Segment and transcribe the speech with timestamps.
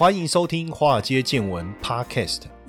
[0.00, 2.44] 欢迎收听《华尔街见闻》Podcast。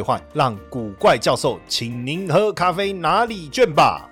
[0.00, 4.06] 换，让古怪教授请您喝咖啡哪里卷吧。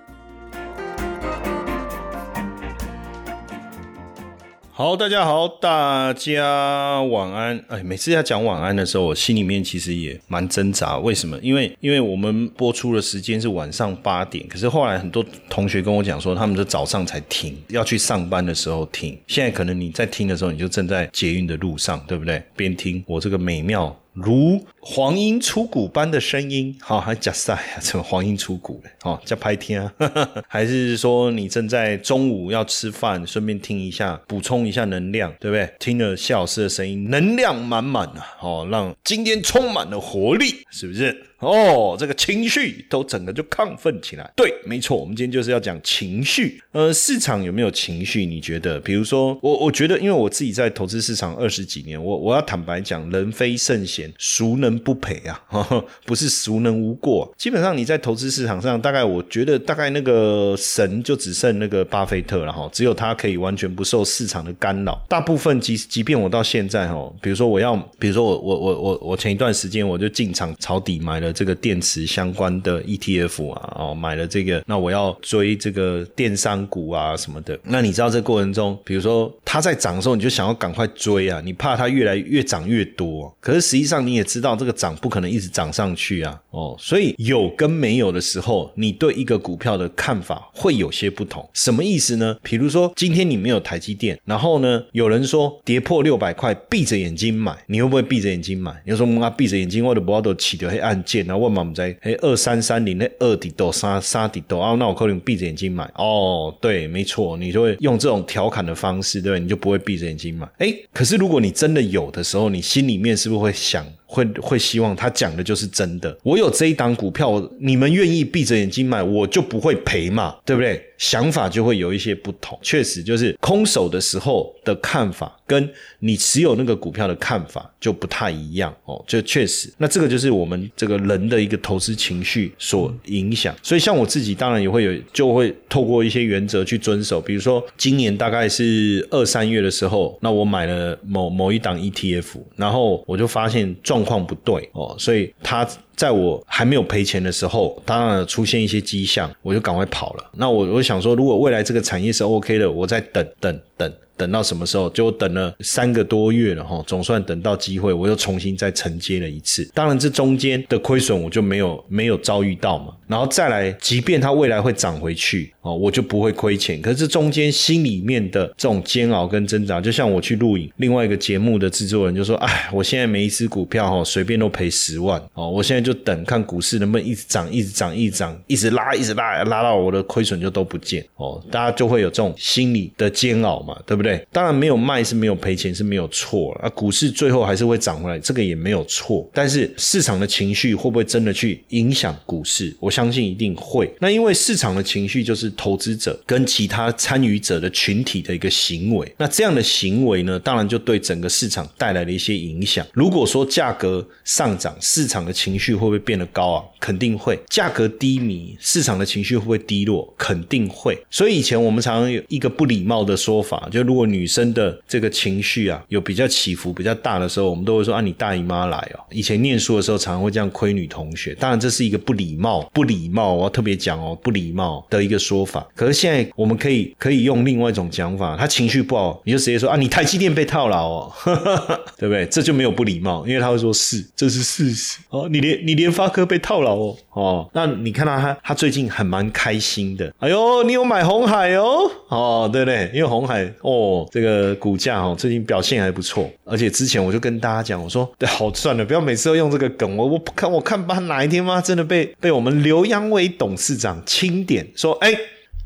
[4.71, 7.61] 好，大家好，大家晚安。
[7.67, 10.97] 哎，每次要讲晚安的时候，我心里面其实也蛮挣扎。
[10.99, 11.37] 为什么？
[11.43, 19.19] 因为因为我们播出的时间是晚上八点，可是后来很多同学跟我讲说，他们是早上才听，要去上班的时候听。
[19.27, 22.41] 现在可能你在听的时候，你就正在捷运的路上，对不对？
[22.55, 23.93] 边听我这个美妙。
[24.13, 27.79] 如黄莺出谷般的声音，好，还假赛啊？
[27.81, 28.91] 怎么黄莺出谷了？
[29.05, 29.93] 哦，叫拍天啊，
[30.49, 35.73] 还是说你正在中午要吃饭，顺便听一下，补充一下能量，对不对？
[35.79, 38.37] 听了谢老师的声音，能量满满啊！
[38.41, 41.25] 哦，让今天充满了活力，是不是？
[41.41, 44.29] 哦，这个情绪都整个就亢奋起来。
[44.35, 46.61] 对，没错，我们今天就是要讲情绪。
[46.73, 48.27] 呃，市场有没有情绪？
[48.27, 48.81] 你觉得？
[48.81, 55.41] 比如说，我我觉得，因为我自己在投资市场二十几年，我我要坦白讲，人非圣贤，孰能不赔啊？
[56.05, 57.33] 不是孰能无过。
[57.39, 65.01] 基本上你在投资市场上，大概我觉得大概那个神就只剩那个巴菲特了哈，只有他可以完全不受市场的干扰。
[65.09, 71.28] 大部分即即便我到现在哈，比如说我要，比如说我我我我我前一段时间我就进场抄底买了。
[71.33, 77.59] 这个电池相关的 ETF 啊，哦，买了这个，那我要追这个电商股啊什么的。
[77.65, 83.35] 那你知道这过程中，比如说它在涨的时候，你就想要赶快追啊，你怕它越来越涨越多。
[83.41, 91.49] 可是实际上你也知道，这个涨不可能一直涨上去啊，哦，所以有跟没有的时候，你对一个股票的看法会有些不同。
[91.55, 92.37] 什么意思呢？
[92.43, 98.73] 比如说今天你没有台积电，然后呢，有人说跌破六百块，闭着眼睛买，你会不会闭着眼睛买？
[98.85, 101.18] 你说我们闭着眼睛，我的不要都起的黑暗键。
[101.27, 110.49] 然后问嘛，我们在诶二三三零那二底多三三底多啊，那我可能闭着眼睛买哦，对，没错，你就会用这种调侃的方式，对，你就不会闭着眼睛买。
[110.59, 113.87] 诶，可是如果你真的有的时候，你心里面是不是会想？
[114.11, 116.17] 会会希望他讲的就是真的。
[116.23, 120.83] 我有这一档股票，你们愿意闭着眼睛买，我就不会赔嘛，对不对？
[120.99, 122.59] 想法就会有一些不同。
[122.61, 125.71] 确实，就是空手的时候的看法，跟
[126.01, 129.03] 你持有那个股票的看法就不太一样哦。
[129.07, 133.55] 就确实，那这个就是我们这个人的一个投资情绪所影响。
[133.63, 137.21] 所以，像我自己，当然也会有，就会透过一些原则去遵守。
[137.21, 142.25] 比如说，今年大概是二三月的时候，那我买了某某一档 ETF，
[142.57, 144.09] 然后我就发现状。
[144.09, 150.31] 况不对哦，所以他在我还没有赔钱的时候，当然出现一些迹象，我就赶快跑了。
[150.37, 153.93] 那我我想说，如果未来这个产业是 OK 的，我再等等等。
[154.19, 154.91] 等到什么时候？
[154.91, 159.65] 就等了三个多月了哈，总算等到机会，我又重新再承接了一次。
[159.73, 162.95] 当然，这中间的亏损我就没有没有遭遇到嘛。
[163.07, 166.83] 然后再来，即便它未来会涨回去哦，我就不会亏钱。
[166.83, 181.43] 可是中间心里面的这种煎熬跟挣扎，就像我去录影，另外一个节目的制作人就说：“哎，我现在每一只股票哈，随便都赔十万哦，我现在就等看股市能不能一直涨，一直涨，一直涨，一直拉，一直拉，拉到我的亏损就都不见哦。
[181.51, 184.08] 大家就会有这种心理的煎熬嘛，对不对？
[184.09, 189.29] 对，当然没有卖是没有赔钱是没有错啊，股市最后还是会涨回来，这个也没有错。
[189.35, 192.75] 但是市场的情绪会不会真的去影响股市？
[192.81, 193.93] 我相信一定会。
[194.01, 202.87] 那因为市场的情绪就是投资者跟其他参与者的群体的一个行为，那这样的行为呢，当然就对整个市场带来了一些影响。
[202.95, 206.65] 如果说价格上涨，市场的情绪会不会变得高啊？
[206.81, 207.39] 肯定会。
[207.51, 210.15] 价格低迷，市场的情绪会不会低落？
[210.17, 210.97] 肯定会。
[211.11, 219.01] 所以以前我们常常有一个不礼貌的说法，就如女生的这个情绪啊，有比较起伏比较大的时候，我们都会说啊，你大姨妈来哦。
[219.11, 221.35] 以前念书的时候，常常会这样亏女同学。
[221.35, 225.67] 当然，这是一个不礼貌、不礼貌，我要特别讲哦，不礼貌的一个说法。
[225.75, 231.13] 可是现在我们可以可以用另外一种讲法，他情绪不好，你就直接说啊，你台积电被套牢哦，
[231.99, 232.27] 对不对？
[232.27, 235.29] 这就没有不礼貌，因为他会说是，这是事实哦。
[235.31, 240.13] 你连你联发科被套牢哦，哦，那你看到他，他最近很蛮开心的。
[240.19, 242.91] 哎呦，你有买红海哦，哦，对不对？
[242.95, 243.88] 因为红海哦。
[243.89, 251.61] 哦，这个股价哦，最近表现还不错，而且之前我就跟大家讲，我说 对，好算了，不要每次都用这个梗，我我不看，我看吧，哪一天嘛？
[251.61, 255.13] 真的被被我们刘央伟董事长钦点说，哎，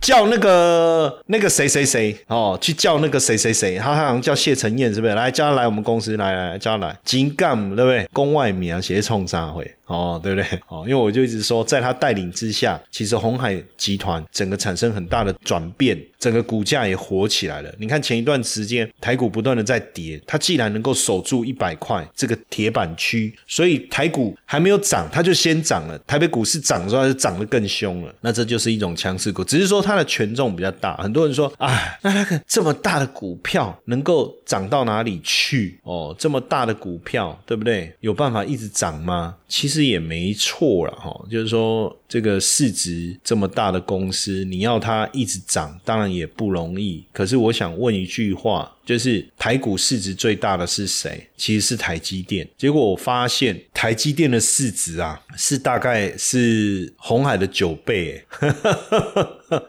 [0.01, 5.15] 叫那个那个谁谁谁哦，去叫那个谁谁谁，他好像叫谢承彦，是不是？
[5.15, 8.07] 来叫他来我们公司，来来叫他来，金干对不对？
[8.13, 9.69] 宫外名啊，写冲啥会？
[9.93, 10.61] 哦，对不对？
[10.69, 17.73] 哦，因为我就一直说，在他带领之下，其实红海集团整个产生很大的转变，整个股价也火起来了。
[17.79, 25.99] 你看前一段时间台股不断的在跌，它既然能够守住一百块这个铁板区，所以台股还没有涨，它就先涨了。
[26.07, 28.15] 台北股市涨的时候，它就涨得更凶了。
[28.23, 30.97] 那这就是一种强势股，只是说它的权重比较大。
[30.97, 35.79] 很多人说，哎，那那个这么大的股票能够涨到哪里去？
[35.83, 37.95] 哦，这么大的股票，对不对？
[38.01, 39.37] 有办法一直涨吗？
[39.49, 47.03] 其实也没错了哈，就是说这个市值这么大的公司，你要它一直涨，当然也不容易。
[47.11, 51.27] 可是我想问一句话，就是台股市值最大的是谁？
[51.39, 52.47] 其实是台积电。
[52.59, 58.23] 结果我发现台积电的市值啊，是大概是红海的九倍。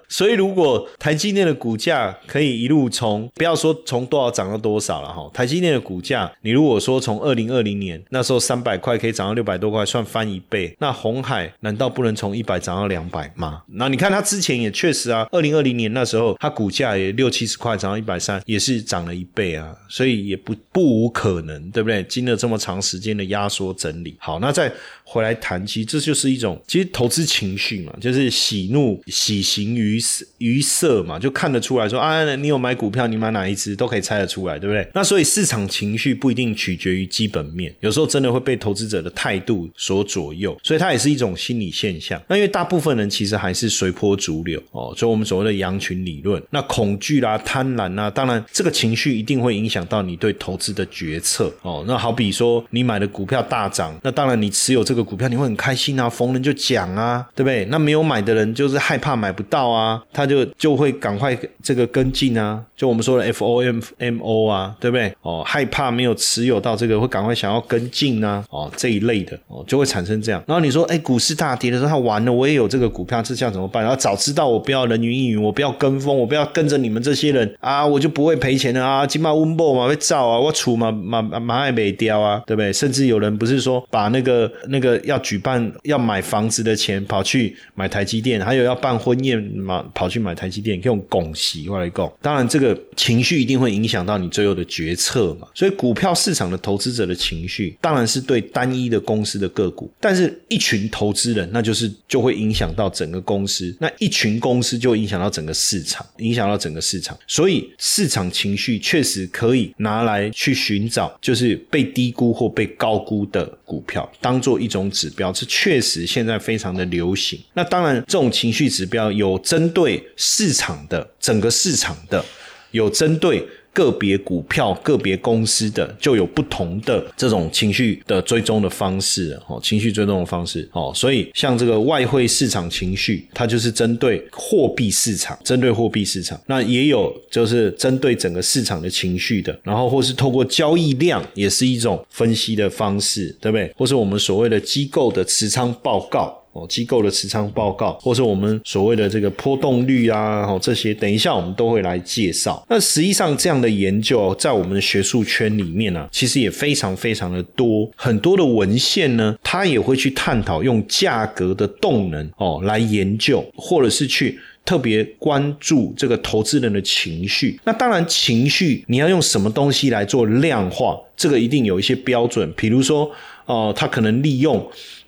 [0.07, 13.63] 所以如果台积电的股价可以一路从不要说从多少涨到多少了哈，台积电的股价，你如果说从二零二零年那时候三百块可以涨到六百多块，算翻一倍，那红海难道不能从一百涨到两百吗？
[13.67, 22.01] 那你看它之前也确实啊，二零二零年那时候它股价也六七十块涨到一百三，也是涨了一倍啊，所以也不不无可能，对不对？
[22.03, 24.71] 经了这么长时间的压缩整理，好，那再
[25.03, 29.73] 回来谈，其实这就是一种其实投资情绪嘛，就是喜怒喜形。
[29.73, 34.87] 于色于色嘛，就看得出来说啊，你有买股票，你买哪一只都可以猜得出来，对不对？
[34.93, 42.21] 那所以市场情绪不一定取决于基本面，有时候真的会被投资者的态度所左右，所以它也是一种心理现象。
[42.27, 51.83] 那因为大部分人其实还是随波逐流哦，所以我们所谓的羊群理论，那恐惧啦、贪婪啦，当然这个情绪一定会影响到你对投资的决策哦。
[51.87, 57.65] 那好比说你买的股票大涨，那当然你持有这个股票你会很开心啊，逢人就讲啊，对不对？
[57.65, 59.63] 那没有买的人就是害怕买不到。
[59.73, 65.11] 啊，他就就会赶快这个跟进啊，就我们说的 F O M M O 啊，对不对？
[65.21, 70.43] 哦，害怕没有持有到这个，会赶快想要跟进啊，哦这一类的哦，就会产生这样。
[70.45, 73.83] 然后你说，哎，股市大跌的时候，他完完了，我也有这个股票，这下怎么办？
[73.83, 79.05] 然后早知道我不要人云亦云，我不要跟风，我不要跟着你们这些人啊，我就不会赔钱的啊。
[79.05, 82.71] 金马温波嘛会造啊，我储嘛嘛嘛爱没掉啊，对不对？
[82.71, 89.33] 甚至有人不是说把那个那个要举办要买房子的钱跑去买台积电，还有要办婚宴。
[89.63, 92.11] 嘛，跑去买台积电，用拱席过来拱。
[92.21, 95.47] 当然，这个情绪一定会影响到你最后的决策嘛。
[95.53, 99.89] 所以，股票市场的投资者的情绪，当然是对单一的公司的个股。
[99.99, 103.75] 但是，一群投资人，那就是就会影响到整个公司。
[103.79, 107.17] 那一群公司就影响到整个市场，影响到整个市场。
[107.27, 115.31] 所以，市场情绪确实可以拿来去寻找，就是被低估或被高估的股票，当做一种指标。
[115.31, 117.39] 这确实现在非常的流行。
[117.53, 119.39] 那当然，这种情绪指标有。
[119.53, 122.25] 针对市场的整个市场的，
[122.71, 130.91] 有针对个别股票、个别公司的，就有不同的这种情绪的追踪的方式哦，情绪追踪的方式哦。
[130.95, 136.39] 所以像这个外汇市场情绪，它就是针对货币市场，针对货币市场。
[136.45, 143.73] 那也有就是针对整个市场的情绪的，然后或是透过交易量，也是一种分析的方式，对不对？
[143.75, 146.42] 或是我们所谓的机构的持仓报告。
[146.53, 152.63] 哦，机构的持仓报告，或是我们所谓的这个波动率啊，哦，这些等一下我们都会来介绍。
[152.69, 167.59] 那实际上这样的研究在我们的学术圈里面呢，其实也非常非常的多，很多的文献呢，它也会去探讨用价格的动能哦来研究，或者是去特别关注这个投资人的情绪。
[167.63, 173.09] 那当然，情绪你要用什么东西来做量化，这个一定有一些标准，比如说
[173.47, 174.63] 哦，它可能利用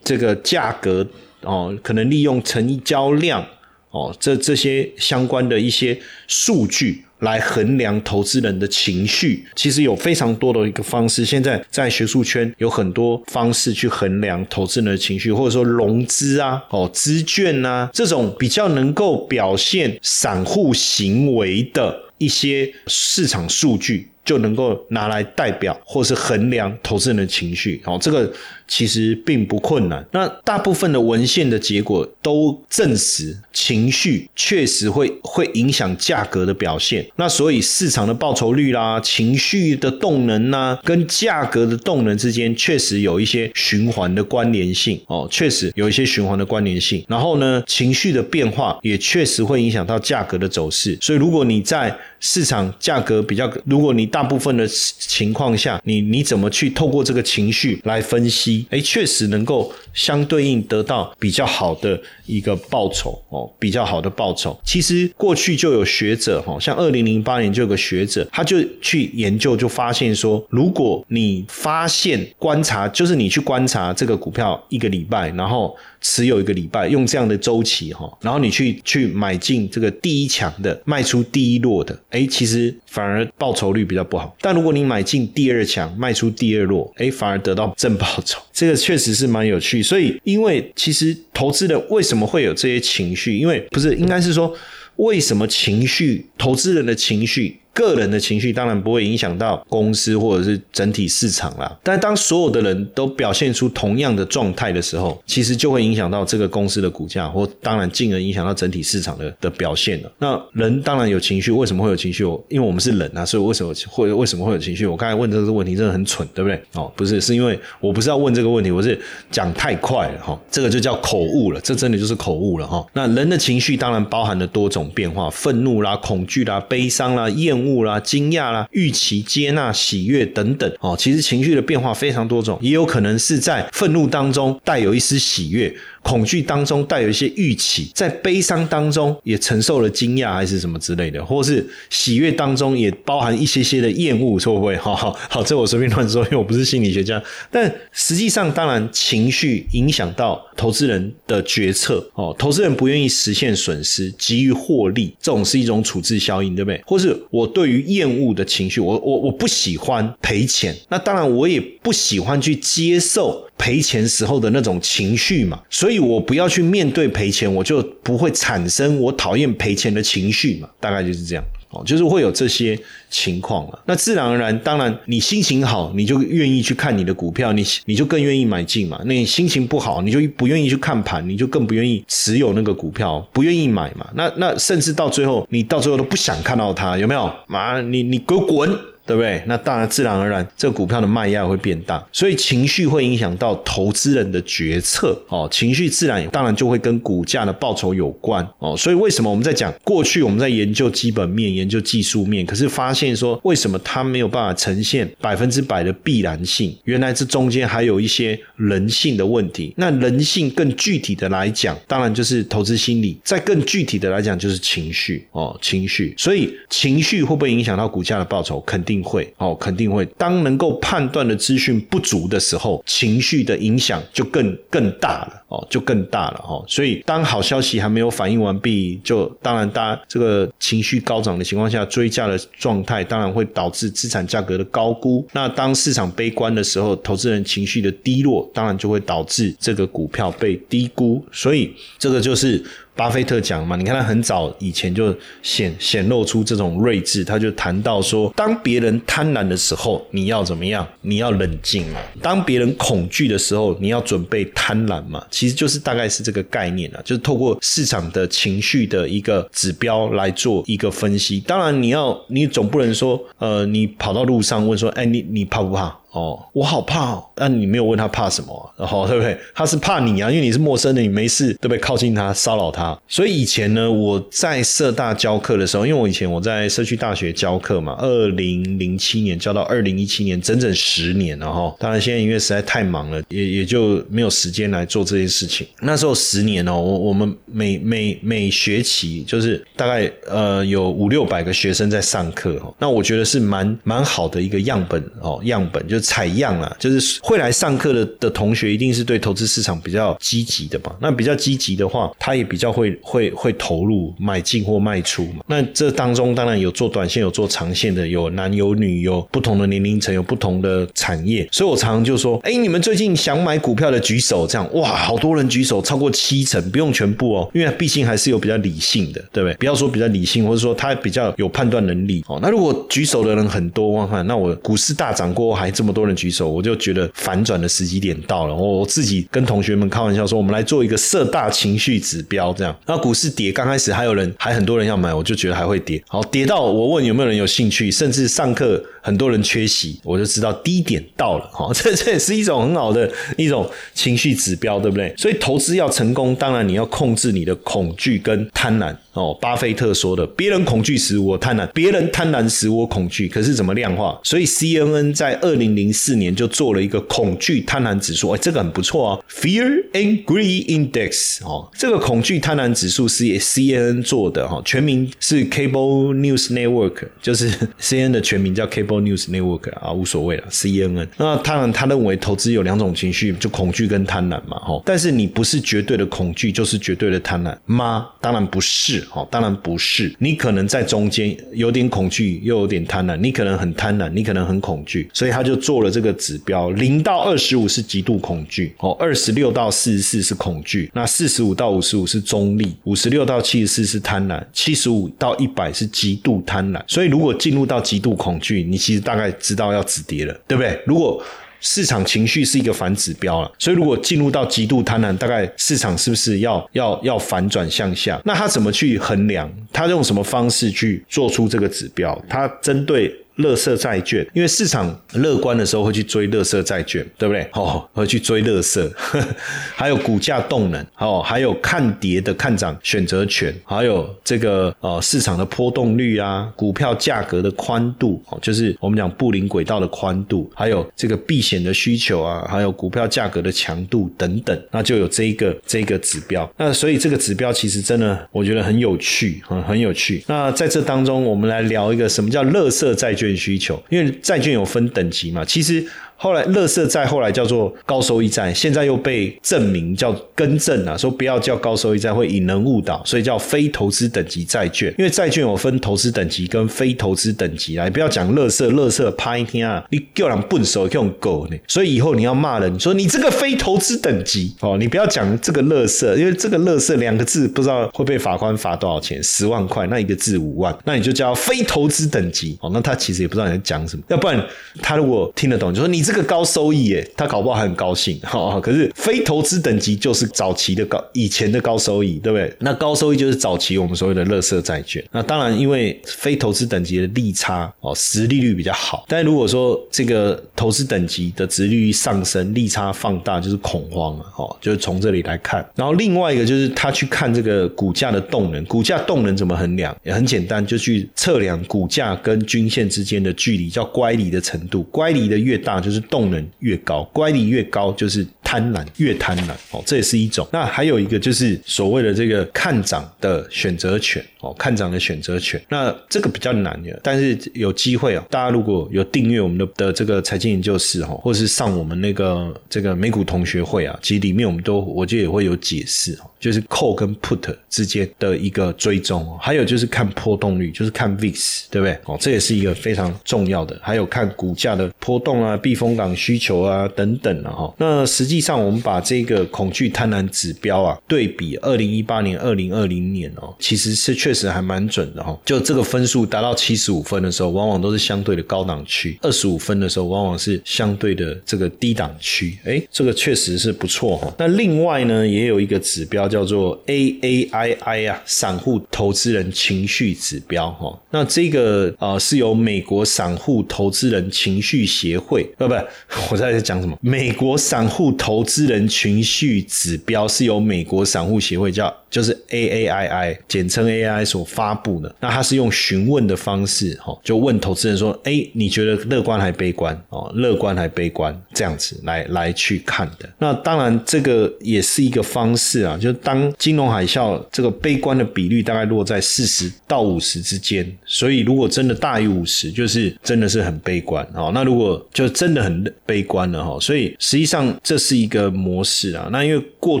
[0.04, 1.06] 这个价格。
[1.42, 3.44] 哦，可能利用成交量
[3.90, 11.24] 哦，这这些相关的一些数据来衡量投资人的情绪，其实有非常多的一个方式。
[11.24, 24.08] 现在在学术圈有很多方式去衡量投资人的情绪，或者说融资啊、哦资券啊这种比较能够表现散户行为的一些市场数据。
[24.22, 28.30] 就能够拿来代表或是衡量投资人的情绪，哦，这个
[28.70, 30.06] 其实并不困难。
[30.12, 37.04] 那大部分的文献的结果都证实，情绪确实会会影响价格的表现。
[37.16, 47.04] 那所以市场的报酬率啦，情绪的动能呐，跟价格的动能之间确实有一些循环的关联性，哦，确实有一些循环的关联性。
[47.08, 50.96] 然后呢，情绪的变化也确实会影响到价格的走势。
[51.00, 58.59] 所以如果你在市场价格比较，如果你大部分的情况下，你你怎么去透过这个情绪来分析？
[58.68, 64.58] 哎，确实能够相对应得到比较好的一个报酬哦，比较好的报酬。
[64.64, 75.76] 其实过去就有学者哈，像二零零八年就有个学者，他就去研究，就发现说，如果你发现观察，就是你去观察这个股票一个礼拜，然后。
[76.00, 84.36] 持有一个礼拜，用这样的周期哈，然后你去去买进这个第一强的，卖出第一弱的，哎，其实反而报酬率比较不好。
[84.40, 89.82] 但如果你买进第二强，卖出第二弱，哎，反而得到正报酬， 这个确实是蛮有趣。
[89.82, 93.36] 所以，因为其实投资人为什么会有这些情绪？
[93.36, 94.54] 因为不是应该是说，
[94.96, 96.26] 为什么情绪？
[96.36, 97.59] 投资人的情绪。
[97.72, 110.12] 个人的情绪当然不会影响到公司或者是整体市场啦，但当所有的人都表现出同样的状态的时候，其实就会影响到这个公司的股价，或当然进而影响到整体市场的的表现了。
[110.18, 112.24] 那人当然有情绪，为什么会有情绪？
[112.48, 114.84] 因为我们是人啊，所以为什么会为什么会有情绪？
[114.84, 116.60] 我刚才问这个问题真的很蠢，对不对？
[116.72, 119.00] 哦，不是，是因为我不是要问这个问题，我是
[119.30, 122.84] 讲太快了哈，这个就叫口误了，这真的就是口误了哈。
[122.94, 127.59] 那人的情绪当然包含了多种变化，愤怒啦、恐惧啦、悲伤啦、厌。
[127.64, 135.74] 物啦，惊讶啦，预期、接纳、喜悦等等哦，其实情绪的变化非常多种，也有可能是在愤怒当中带有一丝喜悦。
[136.02, 144.76] 恐惧当中带有一些预期，在悲伤当中也承受了惊讶还是什么之类的，或是喜悦当中也包含一些些的厌恶，会不会？
[144.76, 147.22] 好好好，这我随便乱说，因为我不是心理学家。
[147.50, 152.34] 但实际上，当然情绪影响到投资人的决策哦。
[152.38, 156.80] 投资人不愿意实现损失，急于获利，这种是一种处置效应，对不对？
[156.86, 163.46] 或是我对于厌恶的情绪，我我我不喜欢赔钱，那当然我也不喜欢去接受。
[163.60, 172.76] 赔钱时候的那种情绪嘛，所以我不要去面对赔钱，我就不会产生我讨厌赔钱的情绪嘛，大概就是这样哦，就是会有这些
[173.10, 173.78] 情况了。
[173.84, 178.98] 那自然而然，当然你心情好，你就愿意去看你的股票，你你就更愿意买进嘛。
[179.04, 184.08] 那你心情不好，你就不愿意去看盘，你就更不愿意持有那个股票，不愿意买嘛。
[184.14, 187.30] 那那甚至到最后，你到最后都不想看到它，有没有？
[187.46, 188.70] 妈，你你给我滚！
[189.10, 189.42] 对不对？
[189.46, 195.48] 那当然，自然而然，这个股票的卖压会变大，所以情绪会影响到投资人的决策哦。
[195.50, 198.76] 情绪自然当然就会跟股价的报酬有关哦。
[198.76, 206.72] 所以为什么我们在讲过去我们在研究基本面、研究技术面，可是发现说为什么它没有办法呈现百分之百的必然性？
[206.84, 209.74] 原来这中间还有一些人性的问题。
[209.76, 216.14] 那人性更具体的来讲，当然就是投资心理；再更具体的来讲，就是情绪哦，情绪。
[216.16, 218.60] 所以情绪会不会影响到股价的报酬？
[218.60, 218.99] 肯定。
[219.02, 220.04] 会哦，肯定会。
[220.16, 226.64] 当能够判断的资讯不足的时候，情绪的影响就更更大了哦，就更大了哦。
[226.68, 235.26] 所以，当好消息还没有反应完毕，就当然大家这个情绪高涨的情况下，追价的状态当然会导致资产价格的高估。
[235.32, 241.24] 那当市场悲观的时候，投资人情绪的低落，当然就会导致这个股票被低估。
[241.32, 242.62] 所以，这个就是。
[243.00, 250.86] 巴菲特讲嘛，你看他很早以前就显显露出这种睿智，他就谈到说，当别人贪婪的时候，你要怎么样？
[251.00, 251.98] 你要冷静嘛。
[252.20, 255.24] 当别人恐惧的时候，你要准备贪婪嘛。
[255.30, 261.40] 其实就是大概是这个概念啊，就是透过市场的情绪的一个指标来做一个分析。
[261.40, 265.96] 当然，你要你总不能说，呃，你跑到路上问说，哎，你你怕不怕？
[266.12, 267.24] 哦，我好怕哦。
[267.36, 269.38] 那你没有问他怕什么，然后对不对？
[269.54, 271.78] 他是怕你啊，因为你是陌生的，你没事对不对？
[271.78, 272.98] 靠近他骚扰他。
[273.08, 281.74] 所以以前呢，我在社大教课的时候，因为我以前我在社区大学教课嘛，二零零七年教到二零一七年，整整十年了哈。
[281.78, 285.64] 当然现在因为实在太忙了，也也就没有时间来做这些事情。
[285.80, 292.74] 那时候十年哦，我我们每每每学期就是大概呃有五六百个学生在上课哦。
[292.80, 295.99] 那我觉得是蛮蛮好的一个样本哦，样本就。
[296.00, 300.94] 采样啊，就是会来上课的的同学，一定是对投资市场比较积极的嘛。
[301.00, 305.44] 那比较积极的话，他也比较会会会投入买进或卖出嘛。
[305.46, 311.46] 那这当中当然有做短线，有做长线的，有男有女，有不同的年龄层，有不同的产业。
[311.52, 319.54] 所以我常常就说，哎，你们最近想买股票的举手，这样哇，好多人举手，超过七成，不用全部哦，因为毕竟还是有比较理性的，对不对？
[319.56, 322.38] 不要说比较理性，或者说他比较有判断能力哦。
[322.42, 325.89] 那如果举手的人很多，我看那我股市大涨过后还这么。
[325.90, 328.54] 么多人举手，我就觉得反转的时机点到了。
[328.54, 332.74] 我我自己跟同学们开玩笑说，我们来做一个色大情绪指标，这样。
[332.86, 336.00] 那股市跌刚开始还有人还很多人要买，我就觉得还会跌。
[336.06, 341.50] 好，跌到我问有没有人有兴趣，甚至上课很多人缺席，我就知道低点到了。
[341.52, 345.12] 好，这这也是一种很好的一种情绪指标，对不对？
[345.16, 348.94] 所以投资要成功，当然你要控制你的恐惧跟贪婪。
[349.12, 353.28] 哦，巴菲特说的，别人恐惧时我贪婪，别人贪婪时我恐惧。
[353.28, 354.18] 可是怎么量化？
[354.22, 361.44] 所以 CNN 在二零零四年就做了一个恐惧贪婪指数，哎，这个很不错啊，Fear and Greed Index。
[361.44, 367.50] 哦，这个恐惧贪婪指数是 CNN 做的哈，全名是 Cable News Network，就是
[367.80, 371.08] CNN 的全名叫 Cable News Network 啊，无所谓了，CNN。
[371.16, 374.80] 那当然，他认为投资有两种情绪，就恐惧跟贪婪嘛，哈。
[374.86, 378.06] 但是你不是绝对的恐惧，就是绝对的贪婪吗？
[378.20, 378.99] 当然不是。
[379.08, 380.14] 好，当然不是。
[380.18, 383.16] 你可能在中间有点恐惧，又有点贪婪。
[383.16, 396.82] 你可能很贪婪，你可能很恐惧，所以他就做了这个指标：零到二十五是极度恐惧，哦，二十六到四十四是恐惧，那四十五到五十五是中立，五十六到七十四是贪婪，七十五到一百是极度贪婪。
[396.86, 400.78] 所以如果进入到极度恐惧，你其实大概知道要止跌了，对不对？
[400.86, 401.22] 如果
[401.60, 408.20] 市场情绪是一个反指标了，所以如果进入到极度贪婪，大概市场是不是要要要反转向下？
[408.24, 409.50] 那他怎么去衡量？
[409.72, 412.20] 他用什么方式去做出这个指标？
[412.28, 413.14] 他针对。
[413.40, 417.46] 乐色债券，因为市场乐观的时候会去追乐色债券，对不对？
[417.52, 418.90] 哦，会去追乐色，
[419.74, 436.50] 还有股价动能，哦，还有看跌的看涨选择权，还有这个呃市场的波动率啊，股票价格的宽度，哦，就是我们讲布林轨道的宽度，还有这个避险的需求啊，还有股票价格的强度等等，那就有这一个这一个指标。
[436.56, 440.22] 那所以这个指标其实真的我觉得很有趣，很很有趣。
[440.26, 443.29] 那在这当中，我们来聊一个什么叫乐色债券。
[443.36, 445.86] 需求，因为债券有分等级嘛，其实。
[446.22, 454.94] 后来，乐色债后来叫做高收益债，现在又被证明叫更正啊，说不要叫高收益债会引人误导，所以叫非投资等级债券。
[454.98, 461.56] 因为债券有分投资等级跟非投资等级啊，不要讲乐色，乐色拍天啊，你叫人笨手用狗呢。
[461.66, 474.38] 所以以后你要骂人，你说你这个非投资等级哦，你不要讲这个乐色，因为这个乐色两个字不知道会被法官罚多少钱，十万块，那一个字五万，那你就叫非投资等级哦，那他其实也不知道你在讲什么，要不然
[474.82, 476.09] 他如果听得懂，就说你。
[476.10, 478.60] 这个高收益耶，他搞不好很高兴 哈。
[478.60, 482.52] 可是非投资等级就是早期的高，以前的高收益，对不对？
[482.58, 485.04] 那高收益就是早期我们所谓的乐色债券。
[485.12, 489.04] 那当然，因为非投资等级的利差哦，实利率比较好。
[489.06, 494.56] 但如果说这个投资等级的值利率上升，利差放大，就是恐慌了哦。
[494.60, 495.64] 就是从这里来看。
[495.76, 499.96] 然后另外一个就是他去看这个股价的动能，股价动能怎么衡量？
[500.02, 504.82] 也很简单，就去测量股价跟均线之间的距离，叫乖离的程度。
[504.84, 510.46] 乖离的越大，就是动能越高，乖离越高就是贪婪，越贪婪哦，这也是一种。
[510.52, 515.60] 那还有一个就是所谓的这个看涨的选择权哦，看涨的选择权。
[515.68, 531.98] 那这个比较难的，但是有机会啊，大家如果有订阅我们的的这个财经研究室哈，或者是上我们那个这个美股同学会啊，其实里面我们都我觉得也会有解释哦，就是 call 跟 put 之间的一个追踪哦，还有就是看波动率，就是看 VIX，对不对？
[532.06, 533.78] 哦，这也是一个非常重要的。
[533.82, 537.72] 还有看股价的波动啊，避风空港需求啊等等的哈。
[537.78, 545.36] 那实际上我们把这个恐惧贪婪指标啊对比二零一八年、二零二零年哦，其实是确实还蛮准的哈。
[545.44, 552.56] 就这个分数达到七十五分的时候，往往都是相对的高档区；二十五分的时候，往往是相对的这个低档区。
[552.64, 554.32] 哎，这个确实是不错哈。
[554.38, 560.96] 那另外呢，也有一个指标叫做 AAII 啊，散户投资人情绪指标哈。
[561.10, 565.66] 那这个啊是由美国散户投资人情绪协会，不
[566.30, 566.96] 我在讲什么？
[567.00, 571.94] 美国散户投资人情绪指标是由美国散户协会叫。
[572.10, 579.96] 就是 A A I I 简称 A I 所发布的，那它是用询问的方式，哈，就问投资人说，哎，你觉得乐观还悲观？
[580.08, 581.40] 哦，乐观还悲观？
[581.54, 583.28] 这样子来来去看的。
[583.38, 594.50] 那当然，这个也是一个方式啊，就当金融海啸这个悲观的比率大概落在四十到五十之间，所以如果真的大于五十，就是真的是很悲观哦。
[594.52, 599.28] 那如果就真的很悲观了哈，所以实际上这是一个模式啊。
[599.30, 600.00] 那因为过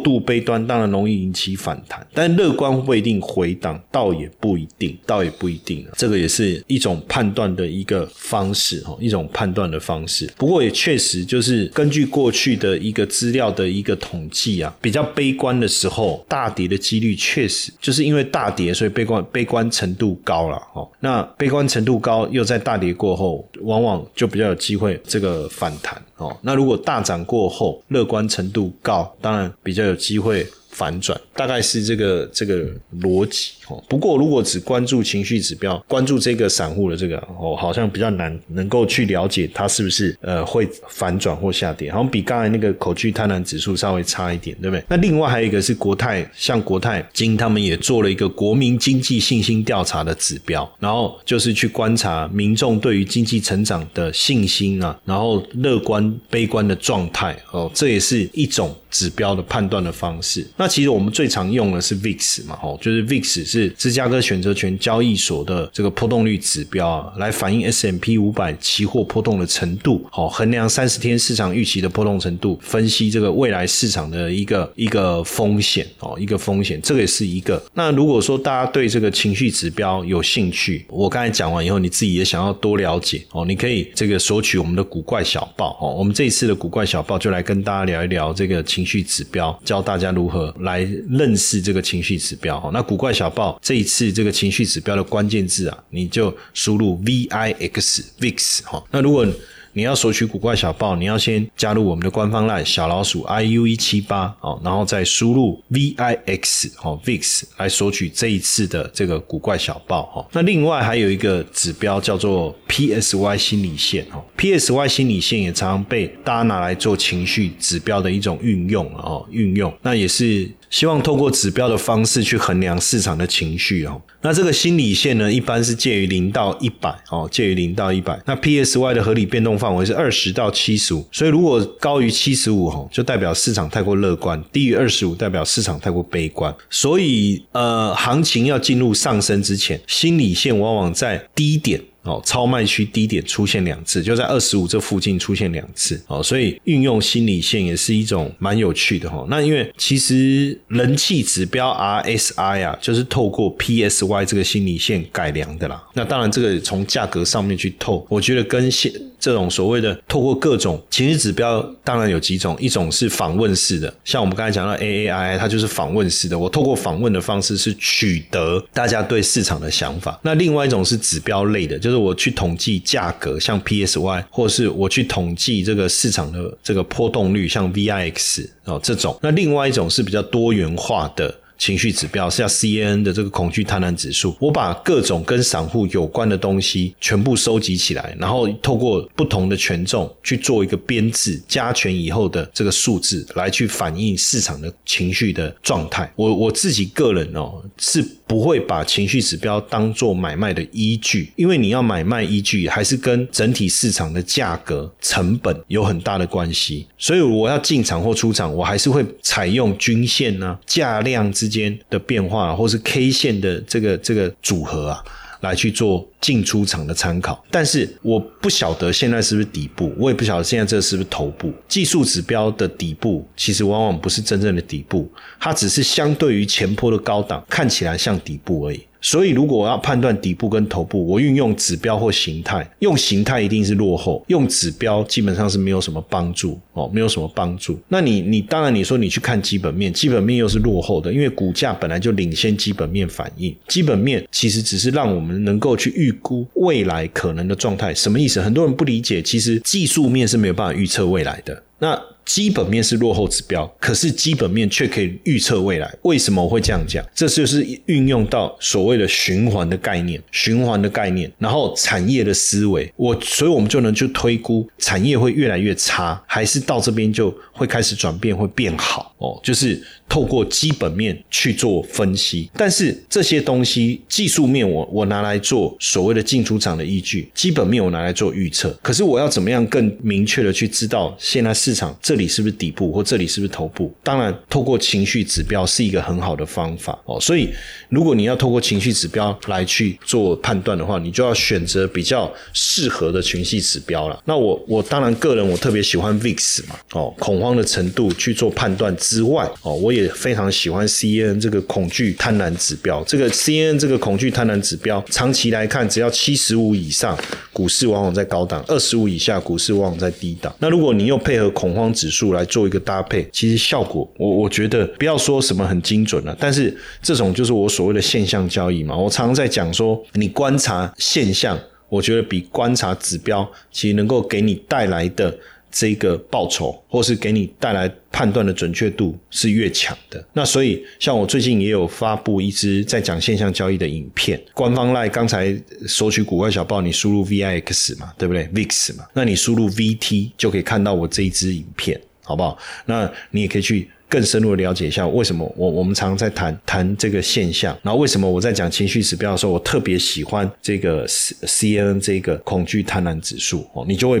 [0.00, 1.99] 度悲观，当然容易引起反弹。
[2.12, 3.80] 但乐观不一定回档？
[3.90, 5.86] 倒也不一定，倒也不一定。
[5.96, 10.30] 这个也是一种判断的一个方式哈，一种判断的方式。
[10.36, 20.88] 不过也确实就是根据过去的一个资料的一个统计啊，比较悲观的时候，大跌的几率确实就是因为大跌，所以悲观悲观程度高了哦。
[21.00, 26.36] 那悲观程度高，又在大跌过后，往往就比较有机会这个反弹哦。
[26.42, 30.46] 那如果大涨过后，乐观程度高，当然比较有机会。
[30.70, 32.66] 反转大概是这个这个
[33.00, 33.82] 逻辑哦。
[33.88, 44.84] 不过如果只关注情绪指标，关注这个散户的这个哦，好像比较难能够去了解它是不是呃会反转或下跌，好像比刚才那个口具贪婪指数稍微差一点，对不对？
[44.88, 60.46] 那另外还有一个是国泰，像国泰金他们也做了一个国民经济信心调查的指标，然后就是去观察民众对于经济成长的信心啊，然后乐观悲观的状态哦，这也是一种指标的判断的方式。
[60.60, 77.64] 那其实我们最常用的是 VIX 嘛，吼，就是 VIX 是芝加哥选择权交易所的这个波动率指标啊，来反映 S M P 五百期货波动的程度，好，衡量三十天市场预期的波动程度，分析这个未来市场的一个一个风险，哦，一个风险，这个也是一个。
[77.72, 90.49] 那如果说大家对这个情绪指标有兴趣，我刚才讲完以后，你自己也想要多了解，哦，你可以这个索取我们的古怪小报，哦，我们这一次的古怪小报就来跟大家聊一聊这个情绪指标，教大家如何。
[90.60, 99.26] 来认识这个情绪指标哈，那古怪小报这一次这个情绪指标的关键字啊，你就输入 V I X VIX 哈，那如果。
[99.72, 110.26] 你要索取古怪小报，你要先加入我们的官方 LINE 小老鼠 iu 一七八哦，然后再输入 vix 哦 vix 来索取这一次的这个古怪小报哈。
[110.32, 120.50] 那另外还有一个指标叫做 PSY 心理线哦，PSY 心理线也常常被大家拿来做情绪指标的一种运用哦，运用那也是。
[120.70, 124.00] 希望透过指标的方式去衡量市场的情绪哦。
[124.22, 128.18] 那这个心理线呢，一般是介于零到一百哦，介于零到一百。
[128.26, 136.54] 那 PSY 的合理变动范围是二十到七十五，所以如果高于七十五哦，就代表市场太过乐观；低于二十五，代表市场太过悲观。
[136.70, 141.80] 所以呃，行情要进入上升之前，心理线往往在低点。
[142.02, 146.00] 哦，超卖区低点出现两次，就在二十五这附近出现两次。
[146.06, 149.26] 哦，所以运用心理线也是一种蛮有趣的哈。
[149.28, 155.82] 那因为其实人气指标 RSI 啊，就是透过 PSY 这个心理线改良的啦。
[155.94, 170.18] 那当然，这个从价格上面去透，我觉得跟现这种所谓的透过各种情绪指标，当然有几种，一种是访问式的，像我们刚才讲到 AAI，它就是访问式的，我透过访问的方式是取得大家对市场的想法。
[170.22, 179.18] 那另外一种是指标类的，就就是我去统计价格，像 PSY，或是我去统计这个市场的这个波动率，像 VIX 哦这种。
[179.20, 181.34] 那另外一种是比较多元化的。
[181.60, 196.10] 情绪指标是叫 C N 的这个恐惧贪婪指数，我把各种跟散户有关的东西全部收集起来，然后透过不同的权重去做一个编制，加权以后的这个数字来去反映市场的情绪的状态。
[196.16, 211.50] 我我自己个人哦是不会把情绪指标当做买卖的依据，因为你要买卖依据还是跟整体市场的价格成本有很大的关系，所以我要进场或出场，我还是会采用均线呢价量之。
[211.50, 215.02] 间的变化，或是 K 线的这个这个组合啊，
[215.40, 217.44] 来去做进出场的参考。
[217.50, 221.52] 但是我不晓得现在是不是底部，我也不晓得现在这是不是头部。
[221.68, 228.80] 技术指标的底部，其实往往不是真正的底部，它只是相对于前坡的高档，看起来像底部而已。
[229.02, 237.80] 所以，如果我要判断底部跟头部，我运用指标或形态，用形态一定是落后，用指标基本上是没有什么帮助哦，没有什么帮助。
[237.88, 243.56] 那你你当然你说你去看基本面，基本面又是落后的，因为股价本来就领先基本面反应。
[243.68, 248.40] 基本面其实只是让我们能够去预预估未来可能的状态，什么意思？
[248.40, 251.62] 很多人不理解，其实技术面是没有办法预测未来的。
[251.78, 255.92] 那基本面是落后指标，可是基本面却可以预测未来。
[256.02, 257.04] 为什么我会这样讲？
[257.14, 262.92] 这就是运用到所谓的循环的概念，循环的概念，然后产业的思维。
[262.96, 269.40] 我所以，我们就能去推估产业会越来越差，还是到这边就会开始转变，会变好哦。
[269.42, 278.70] 就是透过基本面去做分析，但是这些东西技术面我我拿来做所谓的进出场的依据，基本面我拿来做预测。
[278.82, 282.20] 可是我要怎么样更明确的去知道现在市场这？
[282.20, 283.90] 里是不是底部，或这里是不是头部？
[284.02, 287.18] 当然，透过情绪指标是一个很好的方法哦。
[287.18, 287.48] 所以，
[287.88, 294.22] 如果你要透过情绪指标来去做判断的话，你就要选择比较适合的情绪指标了。
[294.26, 303.02] 那我我当然个人我特别喜欢 VIX 嘛哦，恐慌的程度去做判断之外哦，我也非常喜欢 CNN 这个恐惧贪婪指标。
[303.02, 307.18] 这个 C N 这个恐惧贪婪指标，长期来看，只要七十五以上，
[307.52, 310.54] 股市往往在高档；二十五以下，股市往往在低档。
[310.60, 318.96] 那如果你又配合恐慌指数来做一个搭配，其实效果，我我觉得不要说什么很精准了，但是这种就是我所谓的现象交易嘛。
[318.96, 325.36] 我常常在讲说，你观察现象，我觉得比观察指标，其实能够给你带来的。
[325.70, 330.24] 这个报酬，或是给你带来判断的准确度是越强的。
[330.32, 334.40] 那所以，像我最近也有发布一支在讲现象交易的影片。
[334.52, 335.56] 官方赖刚才
[335.86, 342.58] 索取股外小报，你输入 VIX 嘛，对不对？VIX 嘛，那你输入 VT 就可以看到我这一支影片，好不好？
[342.86, 354.20] 那你也可以去更深入的了解一下，为什么我我们常常在谈谈这个现象，然后为什么我在讲情绪指标的时候，我特别喜欢这个 C N 这个恐惧贪婪指数哦，你就会。